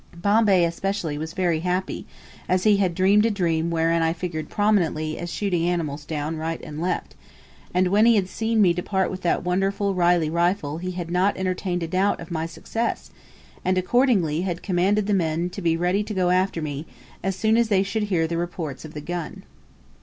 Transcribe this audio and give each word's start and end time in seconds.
Bombay, 0.15 0.65
especially, 0.65 1.15
was 1.19 1.33
very 1.33 1.59
happy, 1.59 2.07
as 2.49 2.63
he 2.63 2.77
had 2.77 2.95
dreamed 2.95 3.23
a 3.23 3.29
dream 3.29 3.69
wherein 3.69 4.01
I 4.01 4.13
figured 4.13 4.49
prominently 4.49 5.19
as 5.19 5.29
shooting 5.31 5.63
animals 5.69 6.05
down 6.05 6.37
right 6.37 6.59
and 6.63 6.81
left; 6.81 7.13
and, 7.71 7.89
when 7.89 8.07
he 8.07 8.15
had 8.15 8.27
seen 8.27 8.63
me 8.63 8.73
depart 8.73 9.11
with 9.11 9.21
that 9.21 9.43
wonderful 9.43 9.93
Reilly 9.93 10.27
rifle 10.31 10.79
he 10.79 10.93
had 10.93 11.11
not 11.11 11.37
entertained 11.37 11.83
a 11.83 11.87
doubt 11.87 12.19
of 12.19 12.31
my 12.31 12.47
success, 12.47 13.11
and, 13.63 13.77
accordingly, 13.77 14.41
had 14.41 14.63
commanded 14.63 15.05
the 15.05 15.13
men 15.13 15.51
to 15.51 15.61
be 15.61 15.77
ready 15.77 16.01
to 16.01 16.15
go 16.15 16.31
after 16.31 16.63
me, 16.63 16.87
as 17.23 17.35
soon 17.35 17.55
as 17.55 17.67
they 17.67 17.83
should 17.83 18.05
hear 18.09 18.25
the 18.25 18.37
reports 18.37 18.83
of 18.83 18.95
the 18.95 19.01
gun. 19.01 19.43